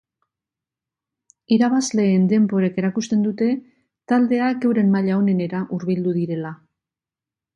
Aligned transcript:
Irabazleen 1.57 2.23
denborek 2.31 2.79
erakusten 2.83 3.21
dute 3.27 3.51
taldeak 4.13 4.67
euren 4.71 4.89
maila 4.97 5.19
onenera 5.21 5.63
hurbildu 5.77 6.17
direla. 6.19 6.57